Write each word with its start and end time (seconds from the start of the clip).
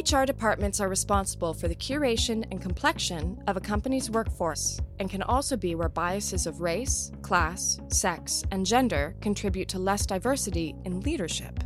HR 0.00 0.24
departments 0.24 0.80
are 0.80 0.88
responsible 0.88 1.52
for 1.52 1.68
the 1.68 1.74
curation 1.74 2.46
and 2.50 2.62
complexion 2.62 3.42
of 3.46 3.58
a 3.58 3.60
company's 3.60 4.08
workforce 4.08 4.80
and 4.98 5.10
can 5.10 5.22
also 5.22 5.58
be 5.58 5.74
where 5.74 5.90
biases 5.90 6.46
of 6.46 6.62
race, 6.62 7.12
class, 7.20 7.78
sex, 7.88 8.42
and 8.50 8.64
gender 8.64 9.14
contribute 9.20 9.68
to 9.68 9.78
less 9.78 10.06
diversity 10.06 10.74
in 10.86 11.00
leadership. 11.00 11.60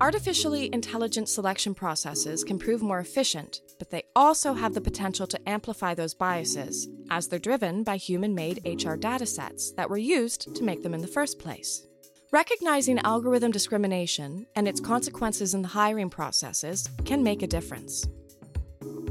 Artificially 0.00 0.72
intelligent 0.72 1.28
selection 1.28 1.74
processes 1.74 2.42
can 2.42 2.58
prove 2.58 2.80
more 2.80 3.00
efficient, 3.00 3.60
but 3.78 3.90
they 3.90 4.04
also 4.16 4.54
have 4.54 4.72
the 4.72 4.80
potential 4.80 5.26
to 5.26 5.48
amplify 5.48 5.92
those 5.92 6.14
biases, 6.14 6.88
as 7.10 7.28
they're 7.28 7.38
driven 7.38 7.82
by 7.82 7.98
human 7.98 8.34
made 8.34 8.62
HR 8.64 8.94
datasets 8.94 9.74
that 9.74 9.90
were 9.90 9.98
used 9.98 10.54
to 10.54 10.64
make 10.64 10.82
them 10.82 10.94
in 10.94 11.02
the 11.02 11.06
first 11.06 11.38
place. 11.38 11.86
Recognizing 12.30 12.98
algorithm 12.98 13.52
discrimination 13.52 14.46
and 14.54 14.68
its 14.68 14.80
consequences 14.80 15.54
in 15.54 15.62
the 15.62 15.68
hiring 15.68 16.10
processes 16.10 16.86
can 17.06 17.22
make 17.22 17.42
a 17.42 17.46
difference. 17.46 18.06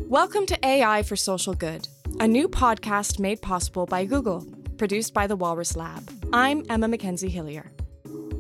Welcome 0.02 0.46
to 0.46 0.68
AI 0.68 1.02
for 1.02 1.16
Social 1.16 1.56
Good, 1.56 1.88
a 2.20 2.28
new 2.28 2.48
podcast 2.48 3.18
made 3.18 3.42
possible 3.42 3.88
by 3.88 4.06
Google, 4.06 4.46
produced 4.78 5.16
by 5.16 5.26
the 5.26 5.36
Walrus 5.36 5.76
Lab. 5.76 6.08
I'm 6.32 6.64
Emma 6.70 6.88
Mackenzie 6.88 7.32
Hillier. 7.32 7.72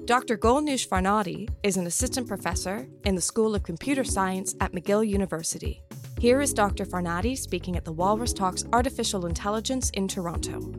Dr. 0.05 0.37
Golnoosh 0.37 0.87
Farnadi 0.87 1.49
is 1.63 1.77
an 1.77 1.87
assistant 1.87 2.27
professor 2.27 2.87
in 3.03 3.15
the 3.15 3.21
School 3.21 3.55
of 3.55 3.63
Computer 3.63 4.03
Science 4.03 4.53
at 4.61 4.73
McGill 4.73 5.07
University. 5.07 5.81
Here 6.19 6.39
is 6.39 6.53
Dr. 6.53 6.85
Farnadi 6.85 7.35
speaking 7.35 7.77
at 7.77 7.83
the 7.83 7.93
Walrus 7.93 8.31
Talks 8.31 8.63
Artificial 8.71 9.25
Intelligence 9.25 9.89
in 9.89 10.07
Toronto. 10.07 10.71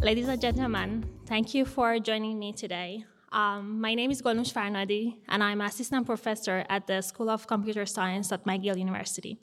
Ladies 0.00 0.28
and 0.28 0.40
gentlemen, 0.40 1.04
thank 1.26 1.54
you 1.54 1.64
for 1.64 1.98
joining 1.98 2.38
me 2.38 2.52
today. 2.52 3.04
Um, 3.32 3.80
my 3.80 3.94
name 3.94 4.12
is 4.12 4.22
Golnoosh 4.22 4.52
Farnadi, 4.52 5.16
and 5.28 5.42
I'm 5.42 5.60
assistant 5.60 6.06
professor 6.06 6.64
at 6.68 6.86
the 6.86 7.02
School 7.02 7.28
of 7.28 7.48
Computer 7.48 7.84
Science 7.84 8.30
at 8.30 8.44
McGill 8.44 8.78
University. 8.78 9.40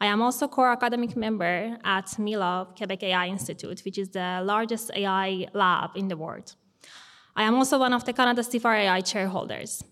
I 0.00 0.06
am 0.06 0.22
also 0.22 0.48
core 0.48 0.72
academic 0.72 1.16
member 1.16 1.76
at 1.84 2.06
MILA 2.18 2.68
Quebec 2.74 3.02
AI 3.02 3.26
Institute, 3.26 3.82
which 3.84 3.98
is 3.98 4.08
the 4.08 4.40
largest 4.42 4.90
AI 4.94 5.48
lab 5.52 5.90
in 5.96 6.08
the 6.08 6.16
world. 6.16 6.54
I 7.36 7.42
am 7.42 7.54
also 7.54 7.78
one 7.78 7.92
of 7.92 8.06
the 8.06 8.14
Canada 8.14 8.42
CIFAR 8.42 8.76
AI 8.86 9.02
shareholders. 9.02 9.84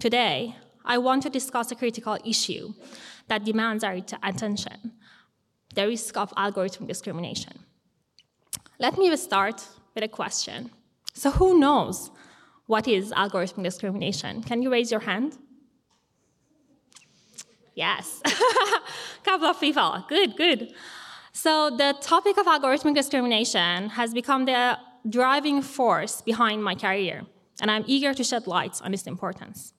Today, 0.00 0.56
I 0.84 0.98
want 0.98 1.22
to 1.22 1.30
discuss 1.30 1.70
a 1.70 1.76
critical 1.76 2.18
issue 2.24 2.74
that 3.28 3.44
demands 3.44 3.84
our 3.84 3.98
attention 4.20 4.94
the 5.74 5.86
risk 5.86 6.16
of 6.16 6.32
algorithm 6.36 6.86
discrimination. 6.86 7.67
Let 8.78 8.96
me 8.98 9.14
start 9.16 9.66
with 9.94 10.04
a 10.04 10.08
question. 10.08 10.70
So, 11.14 11.30
who 11.30 11.58
knows 11.58 12.10
what 12.66 12.86
is 12.86 13.12
algorithmic 13.12 13.64
discrimination? 13.64 14.42
Can 14.42 14.62
you 14.62 14.70
raise 14.70 14.90
your 14.90 15.00
hand? 15.00 15.38
Yes. 17.74 18.20
a 18.24 18.30
Couple 19.24 19.48
of 19.48 19.60
people. 19.60 20.04
Good, 20.08 20.36
good. 20.36 20.74
So 21.32 21.70
the 21.70 21.94
topic 22.00 22.36
of 22.36 22.46
algorithmic 22.46 22.96
discrimination 22.96 23.90
has 23.90 24.12
become 24.12 24.46
the 24.46 24.76
driving 25.08 25.62
force 25.62 26.20
behind 26.20 26.64
my 26.64 26.74
career, 26.74 27.26
and 27.60 27.70
I'm 27.70 27.84
eager 27.86 28.12
to 28.12 28.24
shed 28.24 28.48
light 28.48 28.80
on 28.82 28.92
its 28.92 29.06
importance. 29.06 29.72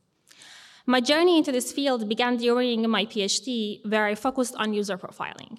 My 0.85 1.01
journey 1.01 1.37
into 1.37 1.51
this 1.51 1.73
field 1.73 2.07
began 2.07 2.37
during 2.37 2.89
my 2.89 3.05
PhD, 3.05 3.85
where 3.85 4.05
I 4.05 4.15
focused 4.15 4.55
on 4.55 4.73
user 4.73 4.97
profiling 4.97 5.57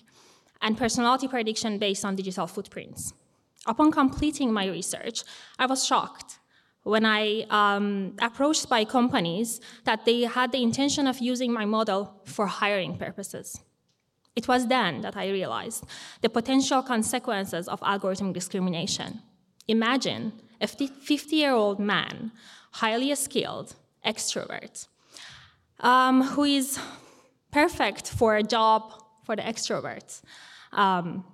and 0.62 0.78
personality 0.78 1.28
prediction 1.28 1.78
based 1.78 2.04
on 2.06 2.16
digital 2.16 2.46
footprints. 2.46 3.12
Upon 3.66 3.90
completing 3.90 4.52
my 4.52 4.66
research, 4.66 5.22
I 5.58 5.66
was 5.66 5.84
shocked 5.84 6.38
when 6.82 7.04
I 7.04 7.44
um, 7.50 8.16
approached 8.20 8.68
by 8.68 8.84
companies 8.84 9.60
that 9.84 10.04
they 10.06 10.22
had 10.22 10.52
the 10.52 10.62
intention 10.62 11.06
of 11.06 11.18
using 11.18 11.52
my 11.52 11.64
model 11.64 12.20
for 12.24 12.46
hiring 12.46 12.96
purposes. 12.96 13.60
It 14.34 14.48
was 14.48 14.68
then 14.68 15.02
that 15.02 15.16
I 15.16 15.28
realized 15.28 15.84
the 16.22 16.30
potential 16.30 16.82
consequences 16.82 17.68
of 17.68 17.82
algorithm 17.82 18.32
discrimination. 18.32 19.20
Imagine 19.68 20.32
a 20.60 20.66
50 20.66 21.36
year 21.36 21.52
old 21.52 21.78
man, 21.78 22.32
highly 22.72 23.14
skilled, 23.14 23.74
extrovert, 24.04 24.88
um, 25.80 26.22
who 26.22 26.44
is 26.44 26.78
perfect 27.50 28.08
for 28.10 28.36
a 28.36 28.42
job 28.42 28.92
for 29.24 29.36
the 29.36 29.42
extroverts, 29.42 30.22
um, 30.72 31.24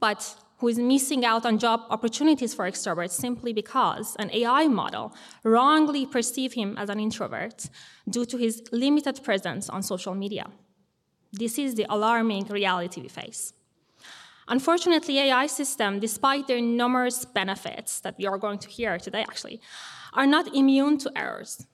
but 0.00 0.34
who 0.60 0.68
is 0.68 0.78
missing 0.78 1.24
out 1.24 1.46
on 1.46 1.58
job 1.58 1.80
opportunities 1.88 2.52
for 2.52 2.70
extroverts 2.70 3.12
simply 3.12 3.52
because 3.52 4.14
an 4.18 4.30
AI 4.30 4.68
model 4.68 5.14
wrongly 5.42 6.04
perceived 6.04 6.54
him 6.54 6.76
as 6.76 6.90
an 6.90 7.00
introvert 7.00 7.70
due 8.08 8.26
to 8.26 8.36
his 8.36 8.62
limited 8.70 9.22
presence 9.24 9.70
on 9.70 9.82
social 9.82 10.14
media. 10.14 10.46
This 11.32 11.58
is 11.58 11.74
the 11.74 11.86
alarming 11.88 12.44
reality 12.48 13.00
we 13.00 13.08
face. 13.08 13.54
Unfortunately, 14.48 15.18
AI 15.18 15.46
systems, 15.46 16.00
despite 16.00 16.46
their 16.46 16.60
numerous 16.60 17.24
benefits 17.24 18.00
that 18.00 18.16
we 18.18 18.26
are 18.26 18.36
going 18.36 18.58
to 18.58 18.68
hear 18.68 18.98
today 18.98 19.22
actually, 19.22 19.60
are 20.12 20.26
not 20.26 20.54
immune 20.54 20.98
to 20.98 21.10
errors. 21.16 21.66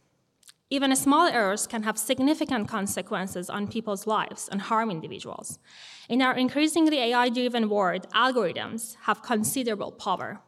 Even 0.69 0.95
small 0.97 1.29
errors 1.29 1.67
can 1.67 1.85
have 1.85 1.97
significant 1.97 2.69
consequences 2.69 3.49
on 3.49 3.69
people's 3.69 4.07
lives 4.07 4.49
and 4.51 4.63
harm 4.63 4.91
individuals. 4.91 5.61
In 6.09 6.21
our 6.21 6.35
increasingly 6.35 6.99
AI 6.99 7.29
driven 7.29 7.69
world, 7.69 8.09
algorithms 8.11 8.97
have 9.03 9.23
considerable 9.23 9.93
power. 9.93 10.41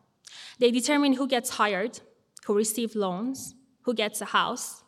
They 0.58 0.72
determine 0.72 1.12
who 1.12 1.28
gets 1.28 1.50
hired, 1.50 2.00
who 2.46 2.56
receives 2.56 2.96
loans, 2.96 3.54
who 3.82 3.94
gets 3.94 4.20
a 4.20 4.26
house, 4.26 4.82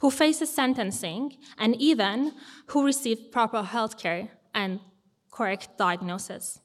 who 0.00 0.10
faces 0.10 0.54
sentencing, 0.54 1.38
and 1.56 1.74
even 1.80 2.34
who 2.66 2.84
receives 2.84 3.22
proper 3.32 3.62
health 3.62 3.98
care 3.98 4.28
and 4.54 4.80
correct 5.30 5.78
diagnosis. 5.78 6.60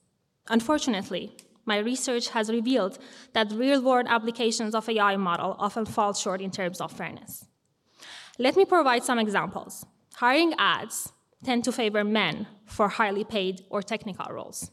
Unfortunately, 0.50 1.38
my 1.66 1.78
research 1.78 2.30
has 2.30 2.50
revealed 2.50 3.00
that 3.34 3.52
real 3.54 3.82
world 3.82 4.08
applications 4.10 4.76
of 4.76 4.90
AI 4.90 5.16
model 5.16 5.56
often 5.58 5.86
fall 5.86 6.14
short 6.14 6.42
in 6.42 6.52
terms 6.52 6.82
of 6.82 6.92
fairness. 6.92 7.46
Let 8.42 8.56
me 8.56 8.64
provide 8.64 9.04
some 9.04 9.20
examples. 9.20 9.86
Hiring 10.16 10.54
ads 10.58 11.12
tend 11.44 11.66
to 11.66 11.74
favor 11.74 12.06
men 12.06 12.48
for 12.66 12.88
highly 12.88 13.26
paid 13.26 13.66
or 13.70 13.82
technical 13.82 14.34
roles. 14.34 14.72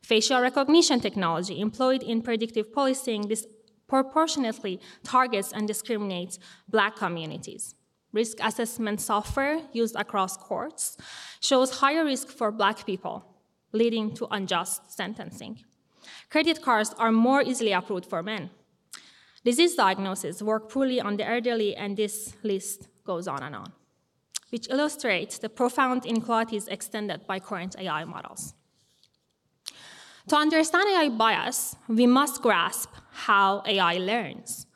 Facial 0.00 0.40
recognition 0.40 1.00
technology 1.00 1.60
employed 1.60 2.04
in 2.04 2.22
predictive 2.22 2.72
policing 2.72 3.22
disproportionately 3.22 4.80
targets 5.02 5.50
and 5.52 5.66
discriminates 5.66 6.38
black 6.68 6.94
communities. 6.94 7.74
Risk 8.12 8.38
assessment 8.40 9.00
software 9.00 9.62
used 9.72 9.96
across 9.96 10.36
courts 10.36 10.96
shows 11.40 11.78
higher 11.78 12.04
risk 12.04 12.28
for 12.28 12.52
black 12.52 12.86
people, 12.86 13.24
leading 13.72 14.14
to 14.14 14.28
unjust 14.30 14.92
sentencing. 14.92 15.58
Credit 16.30 16.62
cards 16.62 16.94
are 16.96 17.10
more 17.10 17.42
easily 17.42 17.72
approved 17.72 18.06
for 18.06 18.22
men. 18.22 18.50
Disease 19.44 19.74
diagnosis 19.74 20.42
work 20.42 20.70
poorly 20.70 21.00
on 21.00 21.16
the 21.16 21.28
elderly, 21.28 21.76
and 21.76 21.96
this 21.96 22.34
list 22.42 22.88
goes 23.04 23.28
on 23.28 23.42
and 23.42 23.54
on 23.54 23.72
which 24.54 24.70
illustrates 24.70 25.38
the 25.38 25.48
profound 25.48 26.06
inequalities 26.06 26.68
extended 26.68 27.26
by 27.26 27.40
current 27.40 27.74
AI 27.76 28.04
models. 28.04 28.54
To 30.28 30.36
understand 30.36 30.84
AI 30.88 31.08
bias, 31.08 31.74
we 31.88 32.06
must 32.06 32.40
grasp 32.40 32.90
how 33.10 33.64
AI 33.66 33.94
learns. 33.94 34.68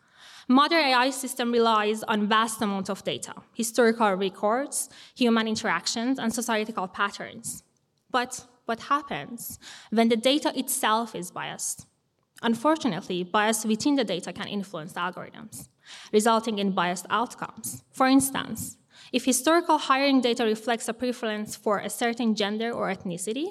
Modern 0.49 0.81
AI 0.81 1.11
system 1.11 1.53
relies 1.53 2.03
on 2.03 2.27
vast 2.27 2.61
amounts 2.61 2.91
of 2.91 3.05
data, 3.05 3.35
historical 3.55 4.15
records, 4.15 4.91
human 5.15 5.47
interactions, 5.47 6.19
and 6.19 6.35
societal 6.35 6.89
patterns. 6.89 7.63
But 8.11 8.47
what 8.65 8.81
happens 8.81 9.61
when 9.91 10.09
the 10.09 10.17
data 10.17 10.51
itself 10.59 11.15
is 11.15 11.31
biased? 11.31 11.87
Unfortunately, 12.43 13.25
bias 13.25 13.65
within 13.65 13.97
the 13.97 14.05
data 14.05 14.33
can 14.33 14.47
influence 14.47 14.93
the 14.93 15.01
algorithms, 15.01 15.69
resulting 16.13 16.59
in 16.59 16.73
biased 16.73 17.07
outcomes. 17.11 17.83
For 17.93 18.07
instance, 18.07 18.77
if 19.13 19.25
historical 19.25 19.79
hiring 19.79 20.21
data 20.21 20.45
reflects 20.45 20.89
a 20.89 20.95
preference 20.95 21.57
for 21.57 21.79
a 21.79 21.91
certain 21.91 22.35
gender 22.35 22.71
or 22.71 22.93
ethnicity, 22.95 23.49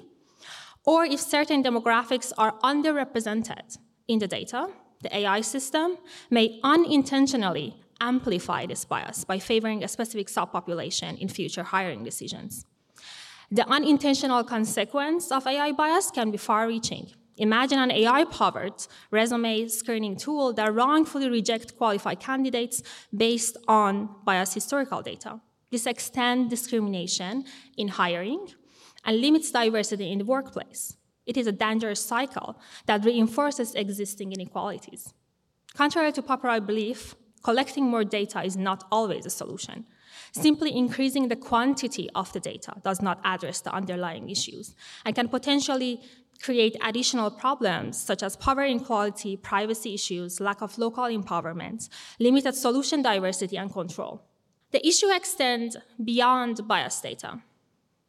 or 0.85 1.03
if 1.05 1.19
certain 1.19 1.63
demographics 1.63 2.31
are 2.37 2.53
underrepresented 2.59 3.77
in 4.07 4.19
the 4.19 4.27
data, 4.27 4.69
the 5.01 5.15
AI 5.15 5.41
system 5.41 5.97
may 6.29 6.59
unintentionally 6.63 7.75
amplify 7.99 8.65
this 8.65 8.85
bias 8.85 9.25
by 9.25 9.39
favoring 9.39 9.83
a 9.83 9.87
specific 9.87 10.27
subpopulation 10.27 11.17
in 11.19 11.27
future 11.27 11.63
hiring 11.63 12.03
decisions. 12.03 12.65
The 13.51 13.67
unintentional 13.67 14.43
consequence 14.43 15.31
of 15.31 15.47
AI 15.47 15.71
bias 15.71 16.11
can 16.11 16.31
be 16.31 16.37
far 16.37 16.67
reaching. 16.67 17.11
Imagine 17.37 17.79
an 17.79 17.91
AI 17.91 18.25
powered 18.25 18.87
resume 19.11 19.67
screening 19.67 20.17
tool 20.17 20.53
that 20.53 20.73
wrongfully 20.73 21.29
rejects 21.29 21.71
qualified 21.71 22.19
candidates 22.19 22.81
based 23.15 23.57
on 23.67 24.09
biased 24.25 24.55
historical 24.55 25.01
data. 25.01 25.39
This 25.69 25.85
extends 25.85 26.49
discrimination 26.49 27.45
in 27.77 27.89
hiring 27.89 28.47
and 29.05 29.21
limits 29.21 29.51
diversity 29.51 30.11
in 30.11 30.19
the 30.19 30.25
workplace. 30.25 30.97
It 31.25 31.37
is 31.37 31.45
a 31.45 31.51
dangerous 31.51 32.03
cycle 32.03 32.59
that 32.85 33.05
reinforces 33.05 33.75
existing 33.75 34.31
inequalities. 34.31 35.13
Contrary 35.75 36.11
to 36.13 36.21
popular 36.21 36.59
belief, 36.61 37.15
collecting 37.43 37.85
more 37.85 38.03
data 38.03 38.41
is 38.43 38.57
not 38.57 38.85
always 38.91 39.25
a 39.25 39.29
solution. 39.29 39.85
Simply 40.31 40.75
increasing 40.75 41.27
the 41.27 41.35
quantity 41.35 42.09
of 42.15 42.31
the 42.33 42.39
data 42.39 42.73
does 42.83 43.01
not 43.01 43.19
address 43.23 43.61
the 43.61 43.73
underlying 43.73 44.29
issues 44.29 44.75
and 45.05 45.15
can 45.15 45.27
potentially 45.27 46.01
create 46.41 46.75
additional 46.83 47.31
problems 47.31 47.97
such 47.97 48.23
as 48.23 48.35
power 48.35 48.63
inequality, 48.63 49.37
privacy 49.37 49.93
issues, 49.93 50.39
lack 50.39 50.61
of 50.61 50.77
local 50.77 51.05
empowerment, 51.05 51.89
limited 52.19 52.55
solution 52.55 53.01
diversity 53.01 53.57
and 53.57 53.71
control. 53.71 54.23
The 54.71 54.85
issue 54.85 55.09
extends 55.11 55.77
beyond 56.03 56.67
bias 56.67 56.99
data. 57.01 57.41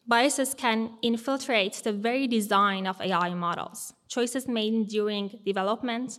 Biases 0.07 0.55
can 0.55 0.97
infiltrate 1.03 1.75
the 1.85 1.93
very 1.93 2.27
design 2.27 2.87
of 2.87 3.01
AI 3.01 3.35
models. 3.35 3.93
Choices 4.09 4.49
made 4.49 4.89
during 4.89 5.39
development, 5.45 6.19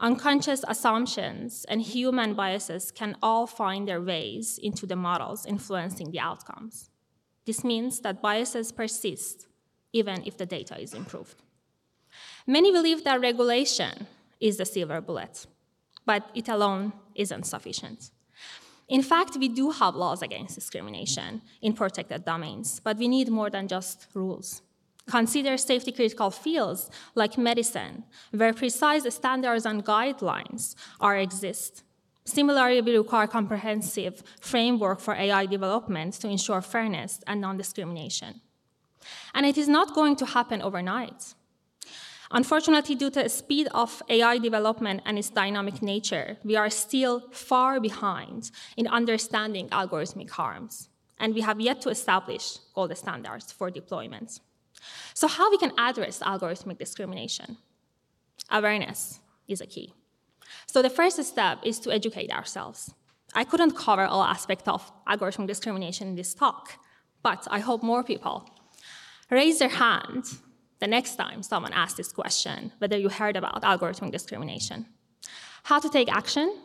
unconscious 0.00 0.64
assumptions, 0.66 1.64
and 1.68 1.80
human 1.80 2.34
biases 2.34 2.90
can 2.90 3.16
all 3.22 3.46
find 3.46 3.86
their 3.86 4.00
ways 4.00 4.58
into 4.60 4.84
the 4.84 4.96
models, 4.96 5.46
influencing 5.46 6.10
the 6.10 6.18
outcomes. 6.18 6.90
This 7.46 7.62
means 7.62 8.00
that 8.00 8.20
biases 8.20 8.72
persist 8.72 9.46
even 9.92 10.22
if 10.24 10.36
the 10.36 10.46
data 10.46 10.80
is 10.80 10.94
improved. 10.94 11.36
Many 12.46 12.72
believe 12.72 13.04
that 13.04 13.20
regulation 13.20 14.06
is 14.40 14.56
the 14.56 14.64
silver 14.64 15.00
bullet, 15.00 15.46
but 16.06 16.30
it 16.34 16.48
alone 16.48 16.92
isn't 17.14 17.44
sufficient. 17.44 18.10
In 18.88 19.02
fact, 19.02 19.36
we 19.36 19.48
do 19.48 19.70
have 19.70 19.94
laws 19.94 20.20
against 20.20 20.56
discrimination 20.56 21.42
in 21.62 21.74
protected 21.74 22.24
domains, 22.24 22.80
but 22.80 22.96
we 22.96 23.06
need 23.06 23.28
more 23.28 23.48
than 23.48 23.68
just 23.68 24.08
rules. 24.14 24.62
Consider 25.06 25.56
safety 25.56 25.92
critical 25.92 26.30
fields 26.30 26.90
like 27.14 27.38
medicine, 27.38 28.04
where 28.32 28.52
precise 28.52 29.12
standards 29.14 29.64
and 29.64 29.84
guidelines 29.84 30.74
are 31.00 31.16
exist. 31.16 31.84
Similarly, 32.24 32.80
we 32.80 32.96
require 32.96 33.26
comprehensive 33.26 34.22
framework 34.40 35.00
for 35.00 35.14
AI 35.14 35.46
development 35.46 36.14
to 36.14 36.28
ensure 36.28 36.60
fairness 36.60 37.20
and 37.26 37.40
non-discrimination. 37.40 38.40
And 39.34 39.46
it 39.46 39.56
is 39.56 39.68
not 39.68 39.94
going 39.94 40.16
to 40.16 40.26
happen 40.26 40.62
overnight. 40.62 41.34
Unfortunately, 42.32 42.94
due 42.94 43.10
to 43.10 43.24
the 43.24 43.28
speed 43.28 43.66
of 43.74 44.02
AI 44.08 44.38
development 44.38 45.02
and 45.04 45.18
its 45.18 45.30
dynamic 45.30 45.82
nature, 45.82 46.36
we 46.44 46.54
are 46.54 46.70
still 46.70 47.20
far 47.32 47.80
behind 47.80 48.52
in 48.76 48.86
understanding 48.86 49.68
algorithmic 49.70 50.30
harms, 50.30 50.88
and 51.18 51.34
we 51.34 51.40
have 51.40 51.60
yet 51.60 51.80
to 51.82 51.88
establish 51.88 52.58
gold 52.72 52.96
standards 52.96 53.50
for 53.50 53.68
deployment. 53.68 54.38
So 55.12 55.26
how 55.26 55.50
we 55.50 55.58
can 55.58 55.72
address 55.76 56.20
algorithmic 56.20 56.78
discrimination? 56.78 57.56
Awareness 58.48 59.18
is 59.48 59.60
a 59.60 59.66
key. 59.66 59.92
So 60.66 60.82
the 60.82 60.90
first 60.90 61.22
step 61.24 61.58
is 61.64 61.80
to 61.80 61.92
educate 61.92 62.30
ourselves. 62.30 62.94
I 63.34 63.42
couldn't 63.42 63.76
cover 63.76 64.04
all 64.04 64.22
aspects 64.22 64.68
of 64.68 64.90
algorithmic 65.06 65.48
discrimination 65.48 66.08
in 66.08 66.14
this 66.14 66.32
talk, 66.32 66.78
but 67.22 67.46
I 67.50 67.58
hope 67.58 67.82
more 67.82 68.04
people 68.04 68.48
raise 69.30 69.60
your 69.60 69.70
hand 69.70 70.24
the 70.80 70.86
next 70.86 71.16
time 71.16 71.42
someone 71.42 71.72
asks 71.72 71.96
this 71.96 72.12
question, 72.12 72.72
whether 72.78 72.96
you 72.96 73.08
heard 73.08 73.36
about 73.36 73.62
algorithmic 73.62 74.10
discrimination. 74.10 74.86
How 75.64 75.78
to 75.78 75.88
take 75.88 76.10
action? 76.10 76.56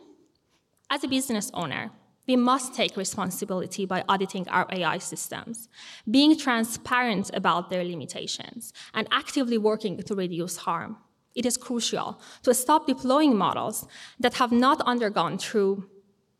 As 0.90 1.04
a 1.04 1.08
business 1.08 1.50
owner, 1.52 1.90
we 2.26 2.36
must 2.36 2.74
take 2.74 2.96
responsibility 2.96 3.86
by 3.86 4.02
auditing 4.08 4.48
our 4.48 4.66
AI 4.72 4.98
systems, 4.98 5.68
being 6.10 6.36
transparent 6.36 7.30
about 7.34 7.70
their 7.70 7.84
limitations, 7.84 8.72
and 8.94 9.06
actively 9.12 9.58
working 9.58 10.02
to 10.02 10.14
reduce 10.14 10.56
harm. 10.56 10.96
It 11.34 11.46
is 11.46 11.56
crucial 11.56 12.20
to 12.42 12.54
stop 12.54 12.86
deploying 12.86 13.36
models 13.36 13.86
that 14.18 14.34
have 14.34 14.50
not 14.50 14.80
undergone 14.82 15.38
true 15.38 15.88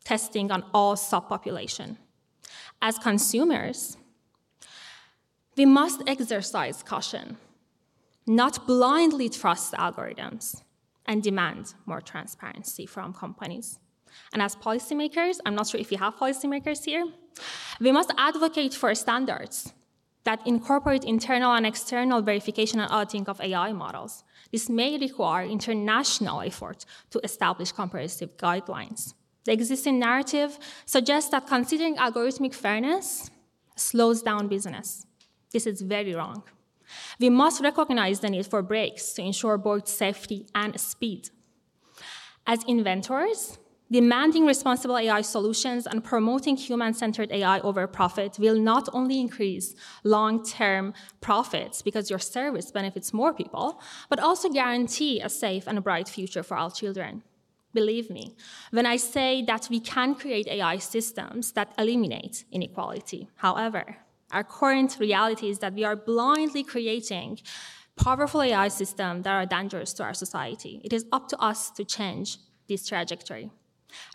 testing 0.04 0.50
on 0.50 0.64
all 0.72 0.96
subpopulation. 0.96 1.98
As 2.80 2.98
consumers, 2.98 3.96
we 5.56 5.64
must 5.64 6.02
exercise 6.06 6.82
caution 6.82 7.36
not 8.26 8.66
blindly 8.66 9.28
trust 9.28 9.72
algorithms 9.74 10.62
and 11.06 11.22
demand 11.22 11.74
more 11.86 12.00
transparency 12.00 12.84
from 12.84 13.14
companies. 13.14 13.78
And 14.32 14.42
as 14.42 14.56
policymakers, 14.56 15.38
I'm 15.46 15.54
not 15.54 15.68
sure 15.68 15.80
if 15.80 15.92
you 15.92 15.98
have 15.98 16.16
policymakers 16.16 16.84
here, 16.84 17.06
we 17.80 17.92
must 17.92 18.12
advocate 18.18 18.74
for 18.74 18.94
standards 18.94 19.72
that 20.24 20.44
incorporate 20.44 21.04
internal 21.04 21.52
and 21.52 21.64
external 21.64 22.20
verification 22.20 22.80
and 22.80 22.90
auditing 22.90 23.28
of 23.28 23.40
AI 23.40 23.72
models. 23.72 24.24
This 24.50 24.68
may 24.68 24.98
require 24.98 25.46
international 25.46 26.40
effort 26.40 26.84
to 27.10 27.20
establish 27.22 27.70
comprehensive 27.70 28.36
guidelines. 28.36 29.14
The 29.44 29.52
existing 29.52 30.00
narrative 30.00 30.58
suggests 30.84 31.30
that 31.30 31.46
considering 31.46 31.96
algorithmic 31.96 32.54
fairness 32.54 33.30
slows 33.76 34.22
down 34.22 34.48
business. 34.48 35.05
This 35.56 35.66
is 35.66 35.80
very 35.80 36.14
wrong. 36.14 36.42
We 37.18 37.30
must 37.30 37.62
recognize 37.62 38.20
the 38.20 38.28
need 38.28 38.46
for 38.46 38.60
brakes 38.60 39.14
to 39.14 39.22
ensure 39.22 39.56
both 39.56 39.88
safety 39.88 40.44
and 40.54 40.78
speed. 40.78 41.30
As 42.46 42.62
inventors, 42.64 43.58
demanding 43.90 44.44
responsible 44.44 44.98
AI 44.98 45.22
solutions 45.22 45.86
and 45.86 46.04
promoting 46.04 46.58
human 46.58 46.92
centered 46.92 47.32
AI 47.32 47.60
over 47.60 47.86
profit 47.86 48.38
will 48.38 48.58
not 48.72 48.90
only 48.92 49.18
increase 49.18 49.74
long 50.04 50.44
term 50.44 50.92
profits 51.22 51.80
because 51.80 52.10
your 52.10 52.18
service 52.18 52.70
benefits 52.70 53.14
more 53.14 53.32
people, 53.32 53.80
but 54.10 54.20
also 54.20 54.50
guarantee 54.50 55.22
a 55.22 55.30
safe 55.30 55.66
and 55.66 55.78
a 55.78 55.86
bright 55.88 56.06
future 56.06 56.42
for 56.42 56.58
our 56.58 56.70
children. 56.70 57.22
Believe 57.72 58.10
me, 58.10 58.36
when 58.72 58.84
I 58.84 58.96
say 58.98 59.42
that 59.46 59.68
we 59.70 59.80
can 59.80 60.16
create 60.16 60.48
AI 60.48 60.76
systems 60.76 61.52
that 61.52 61.72
eliminate 61.78 62.44
inequality. 62.52 63.30
However, 63.36 63.96
our 64.32 64.44
current 64.44 64.96
reality 64.98 65.48
is 65.48 65.58
that 65.60 65.74
we 65.74 65.84
are 65.84 65.96
blindly 65.96 66.64
creating 66.64 67.38
powerful 67.96 68.42
AI 68.42 68.68
systems 68.68 69.24
that 69.24 69.32
are 69.32 69.46
dangerous 69.46 69.92
to 69.94 70.02
our 70.02 70.14
society. 70.14 70.80
It 70.84 70.92
is 70.92 71.06
up 71.12 71.28
to 71.28 71.40
us 71.40 71.70
to 71.72 71.84
change 71.84 72.38
this 72.68 72.86
trajectory. 72.86 73.50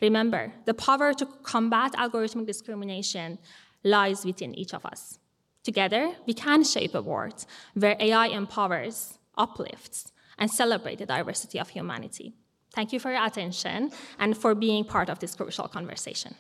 Remember, 0.02 0.54
the 0.66 0.74
power 0.74 1.13
to 1.13 1.25
combat 1.44 1.94
algorithmic 1.94 2.46
discrimination 2.46 3.40
lies 3.84 4.25
within 4.25 4.54
each 4.54 4.74
of 4.74 4.86
us. 4.86 5.18
Together, 5.63 6.13
we 6.25 6.34
can 6.34 6.63
shape 6.63 6.94
a 6.96 7.02
world 7.02 7.46
where 7.74 7.96
AI 8.00 8.28
empowers, 8.28 9.18
uplifts, 9.38 10.12
and 10.38 10.50
celebrates 10.50 11.00
the 11.00 11.06
diversity 11.06 11.60
of 11.60 11.70
humanity. 11.70 12.34
Thank 12.74 12.94
you 12.94 13.00
for 13.00 13.12
your 13.12 13.24
attention 13.24 13.91
and 14.18 14.38
for 14.38 14.56
being 14.56 14.86
part 14.86 15.10
of 15.10 15.20
this 15.20 15.36
crucial 15.36 15.68
conversation. 15.68 16.36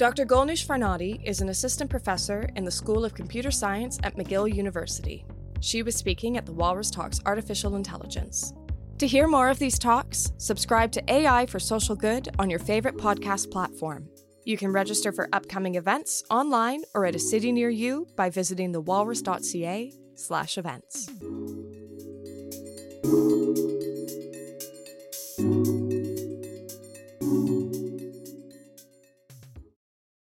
Dr. 0.00 0.24
Golnoosh 0.24 0.66
Farnadi 0.66 1.22
is 1.26 1.42
an 1.42 1.50
assistant 1.50 1.90
professor 1.90 2.48
in 2.56 2.64
the 2.64 2.70
School 2.70 3.04
of 3.04 3.12
Computer 3.12 3.50
Science 3.50 3.98
at 4.02 4.16
McGill 4.16 4.50
University. 4.50 5.26
She 5.60 5.82
was 5.82 5.94
speaking 5.94 6.38
at 6.38 6.46
the 6.46 6.54
Walrus 6.54 6.90
Talks 6.90 7.20
Artificial 7.26 7.76
Intelligence. 7.76 8.54
To 8.96 9.06
hear 9.06 9.28
more 9.28 9.50
of 9.50 9.58
these 9.58 9.78
talks, 9.78 10.32
subscribe 10.38 10.90
to 10.92 11.12
AI 11.12 11.44
for 11.44 11.60
Social 11.60 11.94
Good 11.94 12.30
on 12.38 12.48
your 12.48 12.60
favorite 12.60 12.96
podcast 12.96 13.50
platform. 13.50 14.08
You 14.46 14.56
can 14.56 14.72
register 14.72 15.12
for 15.12 15.28
upcoming 15.34 15.74
events 15.74 16.24
online 16.30 16.82
or 16.94 17.04
at 17.04 17.14
a 17.14 17.18
city 17.18 17.52
near 17.52 17.68
you 17.68 18.06
by 18.16 18.30
visiting 18.30 18.72
thewalrus.ca 18.72 19.92
slash 20.14 20.56
events. 20.56 21.10